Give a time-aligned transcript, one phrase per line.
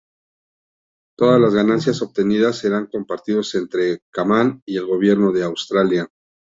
[1.15, 6.09] Todas las ganancias obtenidas serán compartidos entre Kaman y el Gobierno de Australia.